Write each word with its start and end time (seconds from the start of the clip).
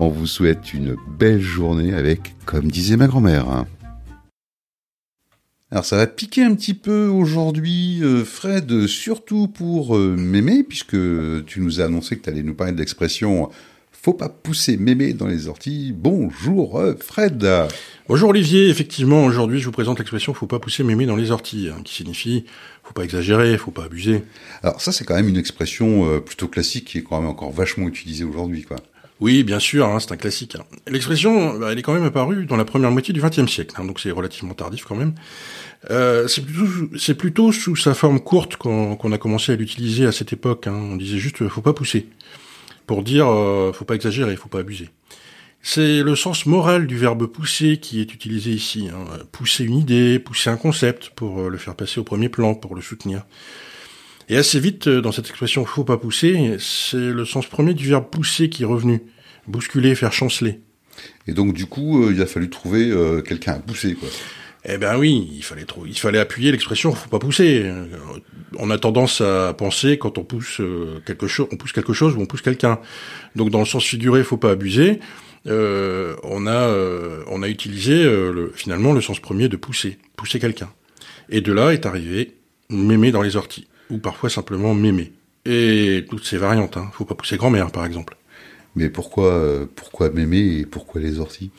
On 0.00 0.10
vous 0.10 0.28
souhaite 0.28 0.74
une 0.74 0.94
belle 1.18 1.40
journée 1.40 1.92
avec, 1.92 2.36
comme 2.44 2.70
disait 2.70 2.96
ma 2.96 3.08
grand-mère. 3.08 3.64
Alors 5.72 5.84
ça 5.84 5.96
va 5.96 6.06
piquer 6.06 6.44
un 6.44 6.54
petit 6.54 6.72
peu 6.72 7.08
aujourd'hui, 7.08 7.98
euh, 8.04 8.24
Fred, 8.24 8.86
surtout 8.86 9.48
pour 9.48 9.96
euh, 9.96 10.14
Mémé, 10.16 10.62
puisque 10.62 10.96
tu 11.46 11.60
nous 11.60 11.80
as 11.80 11.86
annoncé 11.86 12.16
que 12.16 12.22
tu 12.22 12.30
allais 12.30 12.44
nous 12.44 12.54
parler 12.54 12.74
de 12.74 12.78
l'expression 12.78 13.50
faut 13.90 14.14
pas 14.14 14.28
pousser 14.28 14.76
mémé 14.76 15.12
dans 15.12 15.26
les 15.26 15.48
orties. 15.48 15.92
Bonjour 15.92 16.78
euh, 16.78 16.94
Fred. 16.94 17.44
Bonjour 18.08 18.30
Olivier, 18.30 18.68
effectivement 18.68 19.24
aujourd'hui 19.24 19.58
je 19.58 19.64
vous 19.66 19.72
présente 19.72 19.98
l'expression 19.98 20.32
faut 20.32 20.46
pas 20.46 20.60
pousser 20.60 20.84
mémé 20.84 21.06
dans 21.06 21.16
les 21.16 21.32
orties, 21.32 21.70
hein, 21.70 21.82
qui 21.84 21.96
signifie 21.96 22.44
faut 22.84 22.94
pas 22.94 23.02
exagérer, 23.02 23.58
faut 23.58 23.72
pas 23.72 23.86
abuser. 23.86 24.22
Alors 24.62 24.80
ça 24.80 24.92
c'est 24.92 25.04
quand 25.04 25.16
même 25.16 25.28
une 25.28 25.36
expression 25.36 26.20
plutôt 26.20 26.46
classique 26.46 26.84
qui 26.84 26.98
est 26.98 27.02
quand 27.02 27.20
même 27.20 27.28
encore 27.28 27.50
vachement 27.50 27.88
utilisée 27.88 28.22
aujourd'hui 28.22 28.62
quoi. 28.62 28.76
Oui, 29.20 29.42
bien 29.42 29.58
sûr, 29.58 29.86
hein, 29.86 29.98
c'est 30.00 30.12
un 30.12 30.16
classique. 30.16 30.54
Hein. 30.56 30.64
L'expression, 30.86 31.58
bah, 31.58 31.72
elle 31.72 31.78
est 31.78 31.82
quand 31.82 31.94
même 31.94 32.04
apparue 32.04 32.46
dans 32.46 32.56
la 32.56 32.64
première 32.64 32.90
moitié 32.90 33.12
du 33.12 33.20
XXe 33.20 33.50
siècle, 33.50 33.74
donc 33.84 33.98
c'est 34.00 34.12
relativement 34.12 34.54
tardif 34.54 34.84
quand 34.84 34.94
même. 34.94 35.14
Euh, 35.90 36.28
c'est 36.28 37.14
plutôt, 37.14 37.52
sous 37.52 37.76
sa 37.76 37.94
forme 37.94 38.20
courte 38.20 38.56
qu'on 38.56 39.12
a 39.12 39.18
commencé 39.18 39.52
à 39.52 39.56
l'utiliser 39.56 40.06
à 40.06 40.12
cette 40.12 40.32
époque. 40.32 40.66
On 40.68 40.96
disait 40.96 41.18
juste, 41.18 41.46
faut 41.48 41.62
pas 41.62 41.72
pousser 41.72 42.06
pour 42.86 43.02
dire 43.02 43.28
euh, 43.28 43.72
faut 43.72 43.84
pas 43.84 43.94
exagérer, 43.94 44.34
faut 44.34 44.48
pas 44.48 44.60
abuser. 44.60 44.88
C'est 45.62 46.02
le 46.02 46.16
sens 46.16 46.46
moral 46.46 46.86
du 46.86 46.96
verbe 46.96 47.26
pousser 47.26 47.78
qui 47.78 48.00
est 48.00 48.14
utilisé 48.14 48.50
ici. 48.50 48.88
Hein. 48.88 49.04
Pousser 49.30 49.64
une 49.64 49.76
idée, 49.76 50.18
pousser 50.18 50.50
un 50.50 50.56
concept 50.56 51.10
pour 51.10 51.40
euh, 51.40 51.48
le 51.48 51.58
faire 51.58 51.74
passer 51.74 52.00
au 52.00 52.04
premier 52.04 52.28
plan, 52.28 52.54
pour 52.54 52.74
le 52.74 52.80
soutenir. 52.80 53.24
Et 54.28 54.36
assez 54.36 54.60
vite, 54.60 54.88
euh, 54.88 55.00
dans 55.00 55.12
cette 55.12 55.28
expression 55.28 55.64
faut 55.64 55.84
pas 55.84 55.96
pousser, 55.96 56.56
c'est 56.58 56.96
le 56.96 57.24
sens 57.24 57.46
premier 57.46 57.74
du 57.74 57.88
verbe 57.88 58.10
pousser 58.10 58.48
qui 58.48 58.62
est 58.62 58.66
revenu. 58.66 59.02
Bousculer, 59.46 59.94
faire 59.94 60.12
chanceler. 60.12 60.60
Et 61.26 61.32
donc 61.32 61.54
du 61.54 61.66
coup, 61.66 62.04
euh, 62.04 62.12
il 62.12 62.20
a 62.20 62.26
fallu 62.26 62.50
trouver 62.50 62.92
quelqu'un 63.24 63.54
à 63.54 63.58
pousser, 63.58 63.94
quoi. 63.94 64.08
Eh 64.64 64.76
ben 64.76 64.98
oui, 64.98 65.30
il 65.32 65.42
fallait 65.42 65.64
trop, 65.64 65.86
il 65.86 65.98
fallait 65.98 66.18
appuyer 66.18 66.50
l'expression 66.50 66.92
faut 66.92 67.08
pas 67.08 67.20
pousser. 67.20 67.72
On 68.58 68.70
a 68.70 68.78
tendance 68.78 69.20
à 69.20 69.54
penser 69.54 69.98
quand 69.98 70.18
on 70.18 70.24
pousse 70.24 70.60
euh, 70.60 71.00
quelque 71.06 71.26
chose, 71.26 71.46
on 71.52 71.56
pousse 71.56 71.72
quelque 71.72 71.92
chose 71.92 72.14
ou 72.16 72.20
on 72.20 72.26
pousse 72.26 72.42
quelqu'un. 72.42 72.80
Donc 73.36 73.50
dans 73.50 73.60
le 73.60 73.64
sens 73.64 73.84
figuré, 73.84 74.24
faut 74.24 74.36
pas 74.36 74.50
abuser. 74.50 74.98
Euh, 75.46 76.16
on 76.24 76.46
a 76.46 76.50
euh, 76.50 77.22
on 77.28 77.42
a 77.42 77.48
utilisé 77.48 78.02
le, 78.02 78.52
finalement 78.54 78.92
le 78.92 79.00
sens 79.00 79.20
premier 79.20 79.48
de 79.48 79.56
pousser, 79.56 79.98
pousser 80.16 80.40
quelqu'un. 80.40 80.70
Et 81.30 81.40
de 81.40 81.52
là 81.52 81.72
est 81.72 81.86
arrivé 81.86 82.34
mémé 82.68 83.12
dans 83.12 83.22
les 83.22 83.36
orties 83.36 83.67
ou 83.90 83.98
parfois 83.98 84.30
simplement 84.30 84.74
mémé. 84.74 85.12
Et 85.44 86.04
toutes 86.10 86.24
ces 86.24 86.36
variantes, 86.36 86.76
hein. 86.76 86.90
faut 86.92 87.04
pas 87.04 87.14
pousser 87.14 87.36
grand-mère 87.36 87.70
par 87.70 87.86
exemple. 87.86 88.16
Mais 88.76 88.90
pourquoi 88.90 89.66
pourquoi 89.74 90.10
mémé 90.10 90.58
et 90.58 90.66
pourquoi 90.66 91.00
les 91.00 91.20
orties? 91.20 91.50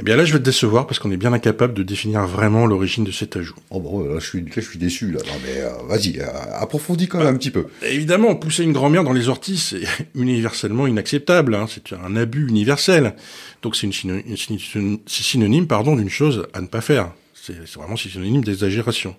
Eh 0.00 0.02
bien 0.02 0.16
là, 0.16 0.24
je 0.24 0.32
vais 0.32 0.38
te 0.38 0.44
décevoir 0.44 0.86
parce 0.86 0.98
qu'on 0.98 1.10
est 1.10 1.18
bien 1.18 1.34
incapable 1.34 1.74
de 1.74 1.82
définir 1.82 2.26
vraiment 2.26 2.64
l'origine 2.64 3.04
de 3.04 3.10
cet 3.10 3.36
ajout. 3.36 3.56
Oh 3.68 3.80
bon, 3.80 4.02
là, 4.02 4.18
je 4.18 4.26
suis, 4.26 4.42
je 4.50 4.60
suis 4.62 4.78
déçu 4.78 5.10
là. 5.10 5.20
Non 5.26 5.34
mais 5.44 5.60
euh, 5.60 5.68
vas-y, 5.86 6.20
euh, 6.20 6.26
approfondis 6.54 7.06
quand 7.06 7.18
même 7.18 7.26
un 7.26 7.36
petit 7.36 7.50
peu. 7.50 7.66
Évidemment, 7.82 8.34
pousser 8.34 8.64
une 8.64 8.72
grand-mère 8.72 9.04
dans 9.04 9.12
les 9.12 9.28
orties, 9.28 9.58
c'est 9.58 9.82
universellement 10.14 10.86
inacceptable. 10.86 11.54
Hein. 11.54 11.66
C'est 11.68 11.92
un 11.92 12.16
abus 12.16 12.48
universel. 12.48 13.14
Donc 13.60 13.76
c'est 13.76 13.86
une, 13.86 14.98
synonyme, 15.04 15.66
pardon, 15.66 15.96
d'une 15.96 16.08
chose 16.08 16.46
à 16.54 16.62
ne 16.62 16.66
pas 16.66 16.80
faire. 16.80 17.12
C'est 17.34 17.54
vraiment 17.74 17.96
synonyme 17.96 18.42
d'exagération. 18.42 19.14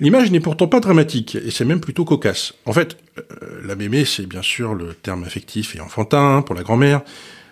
L'image 0.00 0.30
n'est 0.30 0.40
pourtant 0.40 0.68
pas 0.68 0.80
dramatique, 0.80 1.34
et 1.36 1.50
c'est 1.50 1.64
même 1.64 1.80
plutôt 1.80 2.04
cocasse. 2.04 2.54
En 2.66 2.72
fait, 2.72 2.96
euh, 3.18 3.22
la 3.64 3.74
mémé, 3.74 4.04
c'est 4.04 4.26
bien 4.26 4.42
sûr 4.42 4.74
le 4.74 4.94
terme 4.94 5.24
affectif 5.24 5.74
et 5.74 5.80
enfantin 5.80 6.42
pour 6.42 6.54
la 6.54 6.62
grand-mère, 6.62 7.02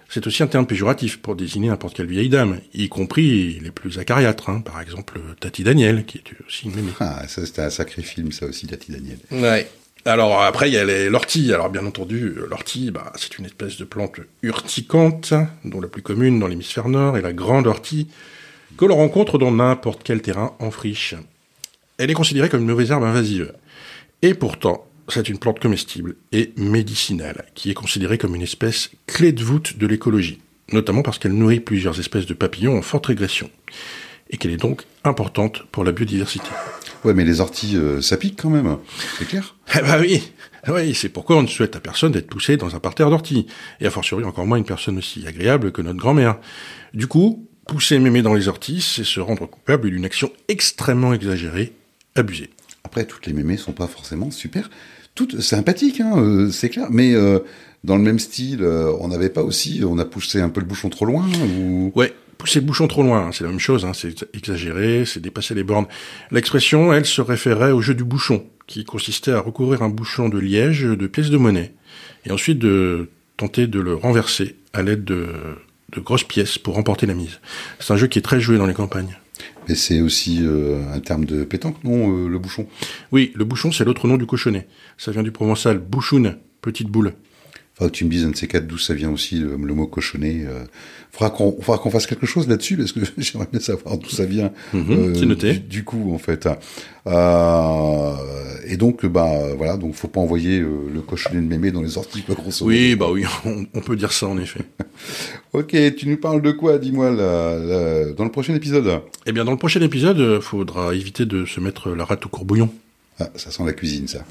c'est 0.08 0.26
aussi 0.26 0.42
un 0.42 0.46
terme 0.46 0.66
péjoratif 0.66 1.18
pour 1.18 1.34
désigner 1.34 1.68
n'importe 1.68 1.96
quelle 1.96 2.06
vieille 2.06 2.28
dame, 2.28 2.60
y 2.72 2.88
compris 2.88 3.58
les 3.60 3.72
plus 3.72 3.98
acariâtres, 3.98 4.48
hein. 4.48 4.60
par 4.60 4.80
exemple 4.80 5.18
Tati 5.40 5.64
Daniel, 5.64 6.04
qui 6.04 6.18
est 6.18 6.46
aussi 6.46 6.66
une 6.66 6.76
mémé. 6.76 6.92
Ah, 7.00 7.26
ça 7.26 7.44
c'était 7.44 7.62
un 7.62 7.70
sacré 7.70 8.02
film, 8.02 8.30
ça 8.30 8.46
aussi, 8.46 8.66
Tati 8.66 8.92
Daniel. 8.92 9.18
Ouais. 9.32 9.68
Alors 10.04 10.40
après, 10.40 10.70
il 10.70 10.74
y 10.74 10.78
a 10.78 10.84
l'ortie. 11.10 11.52
Alors 11.52 11.68
bien 11.68 11.84
entendu, 11.84 12.32
l'ortie, 12.48 12.92
bah, 12.92 13.12
c'est 13.16 13.38
une 13.38 13.46
espèce 13.46 13.76
de 13.76 13.84
plante 13.84 14.20
urticante, 14.42 15.34
dont 15.64 15.80
la 15.80 15.88
plus 15.88 16.02
commune 16.02 16.38
dans 16.38 16.46
l'hémisphère 16.46 16.88
nord 16.88 17.16
est 17.16 17.22
la 17.22 17.32
grande 17.32 17.66
ortie, 17.66 18.06
que 18.78 18.84
l'on 18.84 18.96
rencontre 18.96 19.38
dans 19.38 19.50
n'importe 19.50 20.02
quel 20.04 20.22
terrain 20.22 20.54
en 20.60 20.70
friche. 20.70 21.16
Elle 21.98 22.10
est 22.10 22.14
considérée 22.14 22.48
comme 22.48 22.60
une 22.60 22.66
mauvaise 22.66 22.90
herbe 22.90 23.04
invasive. 23.04 23.52
Et 24.22 24.34
pourtant, 24.34 24.86
c'est 25.08 25.28
une 25.28 25.38
plante 25.38 25.60
comestible 25.60 26.16
et 26.32 26.52
médicinale, 26.56 27.46
qui 27.54 27.70
est 27.70 27.74
considérée 27.74 28.18
comme 28.18 28.34
une 28.34 28.42
espèce 28.42 28.90
clé 29.06 29.32
de 29.32 29.42
voûte 29.42 29.78
de 29.78 29.86
l'écologie, 29.86 30.40
notamment 30.72 31.02
parce 31.02 31.18
qu'elle 31.18 31.32
nourrit 31.32 31.60
plusieurs 31.60 31.98
espèces 31.98 32.26
de 32.26 32.34
papillons 32.34 32.76
en 32.76 32.82
forte 32.82 33.06
régression, 33.06 33.50
et 34.30 34.36
qu'elle 34.36 34.50
est 34.50 34.56
donc 34.56 34.82
importante 35.04 35.62
pour 35.70 35.84
la 35.84 35.92
biodiversité. 35.92 36.48
Ouais, 37.04 37.14
mais 37.14 37.24
les 37.24 37.40
orties, 37.40 37.76
euh, 37.76 38.00
ça 38.00 38.16
pique 38.16 38.40
quand 38.42 38.50
même, 38.50 38.78
c'est 39.18 39.28
clair 39.28 39.54
Eh 39.76 39.80
bah 39.80 39.98
oui, 40.00 40.32
oui, 40.68 40.94
c'est 40.94 41.08
pourquoi 41.08 41.36
on 41.36 41.42
ne 41.42 41.46
souhaite 41.46 41.76
à 41.76 41.80
personne 41.80 42.12
d'être 42.12 42.28
poussé 42.28 42.56
dans 42.56 42.74
un 42.74 42.80
parterre 42.80 43.10
d'orties, 43.10 43.46
et 43.80 43.86
a 43.86 43.90
fortiori 43.90 44.24
encore 44.24 44.46
moins 44.46 44.58
une 44.58 44.64
personne 44.64 44.98
aussi 44.98 45.26
agréable 45.26 45.72
que 45.72 45.82
notre 45.82 45.98
grand-mère. 45.98 46.38
Du 46.94 47.06
coup, 47.06 47.48
pousser 47.68 47.98
mémé 47.98 48.22
dans 48.22 48.34
les 48.34 48.48
orties, 48.48 48.80
c'est 48.80 49.04
se 49.04 49.20
rendre 49.20 49.46
coupable 49.46 49.90
d'une 49.90 50.04
action 50.04 50.32
extrêmement 50.48 51.12
exagérée, 51.12 51.72
abusée. 52.16 52.50
Après, 52.84 53.04
toutes 53.04 53.26
les 53.26 53.32
mémés 53.32 53.56
sont 53.56 53.72
pas 53.72 53.86
forcément 53.86 54.30
super 54.30 54.70
toutes 55.16 55.40
sympathiques, 55.40 56.00
hein, 56.00 56.12
euh, 56.18 56.50
c'est 56.50 56.68
clair, 56.68 56.86
mais 56.90 57.14
euh, 57.14 57.40
dans 57.82 57.96
le 57.96 58.02
même 58.02 58.20
style, 58.20 58.62
euh, 58.62 58.92
on 59.00 59.08
n'avait 59.08 59.30
pas 59.30 59.42
aussi, 59.42 59.82
on 59.84 59.98
a 59.98 60.04
poussé 60.04 60.40
un 60.40 60.50
peu 60.50 60.60
le 60.60 60.66
bouchon 60.66 60.90
trop 60.90 61.06
loin 61.06 61.26
ou... 61.58 61.90
Ouais, 61.96 62.14
pousser 62.38 62.60
le 62.60 62.66
bouchon 62.66 62.86
trop 62.86 63.02
loin, 63.02 63.30
c'est 63.32 63.42
la 63.42 63.50
même 63.50 63.58
chose, 63.58 63.86
hein, 63.86 63.92
c'est 63.94 64.28
exagéré, 64.34 65.04
c'est 65.06 65.20
dépasser 65.20 65.54
les 65.54 65.64
bornes. 65.64 65.86
L'expression, 66.30 66.92
elle, 66.92 67.06
se 67.06 67.22
référait 67.22 67.72
au 67.72 67.80
jeu 67.80 67.94
du 67.94 68.04
bouchon, 68.04 68.44
qui 68.66 68.84
consistait 68.84 69.32
à 69.32 69.40
recouvrir 69.40 69.82
un 69.82 69.88
bouchon 69.88 70.28
de 70.28 70.38
liège 70.38 70.82
de 70.82 71.06
pièces 71.06 71.30
de 71.30 71.38
monnaie, 71.38 71.72
et 72.26 72.30
ensuite 72.30 72.58
de 72.58 73.08
tenter 73.38 73.66
de 73.66 73.80
le 73.80 73.94
renverser 73.94 74.56
à 74.74 74.82
l'aide 74.82 75.04
de, 75.04 75.28
de 75.94 76.00
grosses 76.00 76.24
pièces 76.24 76.58
pour 76.58 76.74
remporter 76.74 77.06
la 77.06 77.14
mise. 77.14 77.40
C'est 77.80 77.94
un 77.94 77.96
jeu 77.96 78.06
qui 78.06 78.18
est 78.18 78.22
très 78.22 78.38
joué 78.40 78.58
dans 78.58 78.66
les 78.66 78.74
campagnes. 78.74 79.16
Mais 79.68 79.74
c'est 79.74 80.00
aussi 80.00 80.40
euh, 80.42 80.82
un 80.92 81.00
terme 81.00 81.24
de 81.24 81.44
pétanque, 81.44 81.82
non, 81.84 82.12
euh, 82.12 82.28
le 82.28 82.38
bouchon? 82.38 82.66
Oui, 83.12 83.32
le 83.34 83.44
bouchon, 83.44 83.72
c'est 83.72 83.84
l'autre 83.84 84.08
nom 84.08 84.16
du 84.16 84.26
cochonnet. 84.26 84.66
Ça 84.98 85.10
vient 85.10 85.22
du 85.22 85.32
provençal 85.32 85.78
bouchoune, 85.78 86.36
petite 86.62 86.88
boule. 86.88 87.14
Enfin, 87.78 87.90
tu 87.90 88.06
me 88.06 88.10
dises 88.10 88.24
un 88.24 88.30
de 88.30 88.36
ces 88.36 88.46
quatre 88.46 88.66
d'où 88.66 88.78
ça 88.78 88.94
vient 88.94 89.10
aussi 89.10 89.38
le, 89.38 89.56
mot 89.56 89.86
cochonnet. 89.86 90.44
Euh, 90.46 90.64
faudra 91.12 91.30
qu'on 91.30 91.52
faudra 91.60 91.78
qu'on 91.78 91.90
fasse 91.90 92.06
quelque 92.06 92.26
chose 92.26 92.48
là-dessus 92.48 92.76
parce 92.76 92.92
que 92.92 93.00
j'aimerais 93.18 93.48
bien 93.50 93.60
savoir 93.60 93.98
d'où 93.98 94.08
ça 94.08 94.24
vient. 94.24 94.50
Euh, 94.74 95.14
c'est 95.14 95.26
noté. 95.26 95.54
Du, 95.54 95.84
coup, 95.84 96.14
en 96.14 96.18
fait. 96.18 96.48
Euh, 97.06 98.12
et 98.66 98.76
donc, 98.76 99.04
bah 99.04 99.54
voilà, 99.56 99.76
donc 99.76 99.94
faut 99.94 100.08
pas 100.08 100.20
envoyer 100.20 100.60
euh, 100.60 100.90
le 100.92 101.00
cochonnet 101.00 101.40
de 101.40 101.46
mémé 101.46 101.70
dans 101.70 101.82
les 101.82 101.98
orties, 101.98 102.24
grosso 102.26 102.64
modo. 102.64 102.76
Oui, 102.76 102.96
bah 102.96 103.08
oui, 103.10 103.24
on, 103.74 103.80
peut 103.80 103.96
dire 103.96 104.12
ça 104.12 104.26
en 104.26 104.38
effet. 104.38 104.60
ok, 105.52 105.76
tu 105.96 106.08
nous 106.08 106.16
parles 106.16 106.40
de 106.40 106.52
quoi 106.52 106.78
Dis-moi 106.78 107.10
dans 107.10 108.24
le 108.24 108.30
prochain 108.30 108.54
épisode? 108.54 109.02
Eh 109.26 109.32
bien, 109.32 109.44
dans 109.44 109.52
le 109.52 109.58
prochain 109.58 109.82
épisode, 109.82 110.40
faudra 110.40 110.94
éviter 110.94 111.26
de 111.26 111.44
se 111.44 111.60
mettre 111.60 111.90
la 111.90 112.04
rate 112.04 112.24
au 112.24 112.28
courbouillon. 112.30 112.70
Ah, 113.18 113.28
ça 113.34 113.50
sent 113.50 113.64
la 113.64 113.72
cuisine, 113.72 114.08
ça. 114.08 114.24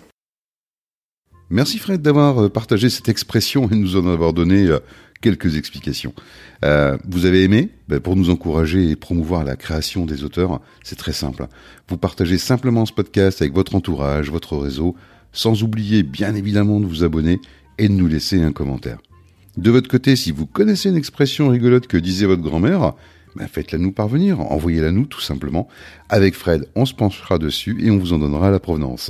Merci 1.55 1.77
Fred 1.77 2.01
d'avoir 2.01 2.37
euh, 2.43 2.49
partagé 2.49 2.89
cette 2.89 3.07
expression 3.07 3.69
et 3.71 3.75
nous 3.75 3.95
en 3.95 4.05
avoir 4.11 4.33
donné 4.33 4.67
quelques 5.21 5.55
explications. 5.55 6.13
Euh, 6.65 6.97
vous 7.07 7.25
avez 7.25 7.45
aimé? 7.45 7.69
Ben, 7.87 8.01
Pour 8.01 8.17
nous 8.17 8.29
encourager 8.29 8.89
et 8.89 8.97
promouvoir 8.97 9.45
la 9.45 9.55
création 9.55 10.03
des 10.03 10.25
auteurs, 10.25 10.59
c'est 10.83 10.97
très 10.97 11.13
simple. 11.13 11.47
Vous 11.87 11.95
partagez 11.95 12.37
simplement 12.37 12.85
ce 12.85 12.91
podcast 12.91 13.41
avec 13.41 13.53
votre 13.53 13.73
entourage, 13.73 14.29
votre 14.29 14.57
réseau, 14.57 14.97
sans 15.31 15.63
oublier 15.63 16.03
bien 16.03 16.35
évidemment 16.35 16.81
de 16.81 16.85
vous 16.87 17.05
abonner 17.05 17.39
et 17.77 17.87
de 17.87 17.93
nous 17.93 18.07
laisser 18.07 18.41
un 18.41 18.51
commentaire. 18.51 18.97
De 19.55 19.71
votre 19.71 19.87
côté, 19.87 20.17
si 20.17 20.33
vous 20.33 20.47
connaissez 20.47 20.89
une 20.89 20.97
expression 20.97 21.47
rigolote 21.47 21.87
que 21.87 21.95
disait 21.95 22.25
votre 22.25 22.43
grand-mère, 22.43 22.95
ben 23.37 23.47
faites-la 23.47 23.77
nous 23.77 23.93
parvenir, 23.93 24.41
envoyez-la 24.41 24.91
nous 24.91 25.05
tout 25.05 25.21
simplement. 25.21 25.69
Avec 26.09 26.35
Fred, 26.35 26.67
on 26.75 26.85
se 26.85 26.93
penchera 26.93 27.37
dessus 27.37 27.77
et 27.79 27.91
on 27.91 27.97
vous 27.97 28.11
en 28.11 28.19
donnera 28.19 28.51
la 28.51 28.59
provenance. 28.59 29.09